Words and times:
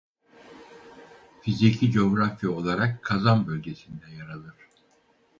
Fiziki 1.41 1.91
coğrafya 1.91 2.49
olarak 2.51 3.03
Kazan 3.03 3.47
Bölgesi'nde 3.47 4.11
yer 4.15 4.29
alır. 4.29 4.53